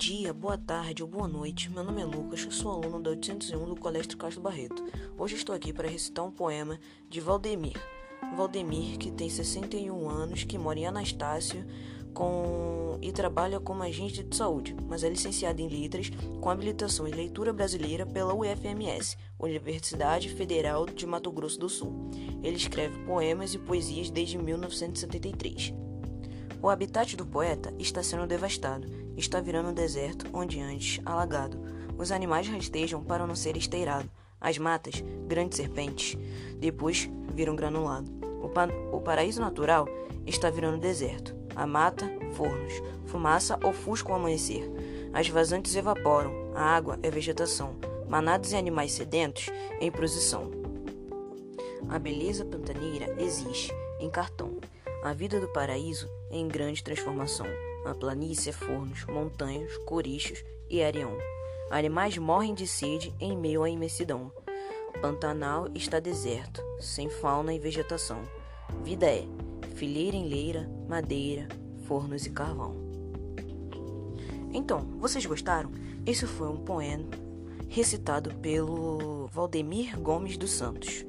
dia, 0.00 0.32
boa 0.32 0.56
tarde 0.56 1.02
ou 1.02 1.08
boa 1.08 1.28
noite. 1.28 1.70
Meu 1.70 1.84
nome 1.84 2.00
é 2.00 2.04
Lucas, 2.06 2.40
sou 2.50 2.72
aluno 2.72 3.02
da 3.02 3.10
801 3.10 3.66
do 3.66 3.76
Colégio 3.76 4.16
Castro 4.16 4.40
Barreto. 4.40 4.82
Hoje 5.18 5.36
estou 5.36 5.54
aqui 5.54 5.74
para 5.74 5.86
recitar 5.86 6.24
um 6.24 6.30
poema 6.30 6.80
de 7.06 7.20
Valdemir. 7.20 7.76
Valdemir, 8.34 8.96
que 8.96 9.10
tem 9.10 9.28
61 9.28 10.08
anos, 10.08 10.42
que 10.42 10.56
mora 10.56 10.78
em 10.78 10.86
Anastácio 10.86 11.66
com... 12.14 12.98
e 13.02 13.12
trabalha 13.12 13.60
como 13.60 13.82
agente 13.82 14.22
de 14.22 14.34
saúde, 14.34 14.74
mas 14.88 15.04
é 15.04 15.08
licenciado 15.10 15.60
em 15.60 15.68
Letras 15.68 16.10
com 16.40 16.48
habilitação 16.48 17.06
em 17.06 17.12
Leitura 17.12 17.52
Brasileira 17.52 18.06
pela 18.06 18.34
UFMS, 18.34 19.18
Universidade 19.38 20.30
Federal 20.30 20.86
de 20.86 21.06
Mato 21.06 21.30
Grosso 21.30 21.60
do 21.60 21.68
Sul. 21.68 22.10
Ele 22.42 22.56
escreve 22.56 22.98
poemas 23.04 23.52
e 23.52 23.58
poesias 23.58 24.10
desde 24.10 24.38
1973. 24.38 25.74
O 26.62 26.68
habitat 26.68 27.16
do 27.16 27.26
poeta 27.26 27.72
está 27.78 28.02
sendo 28.02 28.26
devastado, 28.26 28.86
está 29.20 29.40
virando 29.40 29.68
um 29.68 29.74
deserto 29.74 30.26
onde 30.32 30.60
antes 30.60 31.00
alagado. 31.04 31.60
Os 31.96 32.10
animais 32.10 32.48
rastejam 32.48 33.04
para 33.04 33.26
não 33.26 33.36
ser 33.36 33.56
esteirado. 33.56 34.10
As 34.40 34.56
matas, 34.56 35.04
grandes 35.28 35.58
serpentes, 35.58 36.18
depois 36.58 37.08
viram 37.34 37.54
granulado. 37.54 38.10
O, 38.42 38.48
pa 38.48 38.66
o 38.90 39.00
paraíso 39.00 39.40
natural 39.40 39.86
está 40.26 40.50
virando 40.50 40.78
deserto. 40.78 41.36
A 41.54 41.66
mata, 41.66 42.10
fornos, 42.32 42.72
fumaça 43.06 43.58
ofusca 43.62 44.10
o 44.10 44.14
amanhecer. 44.14 44.68
As 45.12 45.28
vazantes 45.28 45.76
evaporam, 45.76 46.32
a 46.54 46.62
água 46.62 46.98
é 47.02 47.10
vegetação, 47.10 47.76
manadas 48.08 48.52
e 48.52 48.56
animais 48.56 48.92
sedentos 48.92 49.50
em 49.80 49.90
posição. 49.90 50.50
A 51.88 51.98
beleza 51.98 52.44
pantaneira 52.44 53.14
existe 53.20 53.74
em 53.98 54.08
cartão. 54.08 54.58
A 55.02 55.12
vida 55.12 55.40
do 55.40 55.48
paraíso 55.48 56.08
é 56.30 56.36
em 56.36 56.48
grande 56.48 56.82
transformação. 56.82 57.46
A 57.84 57.94
planície 57.94 58.52
fornos, 58.52 59.04
montanhas, 59.06 59.76
corichos 59.78 60.44
e 60.68 60.82
areão. 60.82 61.16
Animais 61.70 62.18
morrem 62.18 62.54
de 62.54 62.66
sede 62.66 63.14
em 63.20 63.36
meio 63.36 63.62
à 63.62 63.70
imensidão. 63.70 64.32
Pantanal 65.00 65.68
está 65.74 65.98
deserto, 65.98 66.62
sem 66.78 67.08
fauna 67.08 67.54
e 67.54 67.58
vegetação. 67.58 68.20
Vida 68.82 69.06
é 69.06 69.24
fileira 69.74 70.16
em 70.16 70.28
leira, 70.28 70.70
madeira, 70.88 71.48
fornos 71.86 72.26
e 72.26 72.30
carvão. 72.30 72.76
Então, 74.52 74.80
vocês 74.98 75.24
gostaram? 75.24 75.70
Esse 76.04 76.26
foi 76.26 76.48
um 76.48 76.56
poema 76.56 77.08
recitado 77.68 78.34
pelo 78.36 79.28
Valdemir 79.28 79.98
Gomes 80.00 80.36
dos 80.36 80.50
Santos. 80.50 81.06